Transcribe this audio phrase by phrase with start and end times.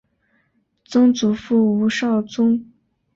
[0.85, 2.65] 曾祖父吴绍宗。